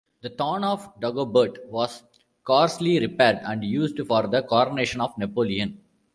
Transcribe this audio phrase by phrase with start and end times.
[0.21, 2.01] The "Throne of Dagobert" was
[2.43, 5.79] coarsely repaired and used for the coronation of Napoleon.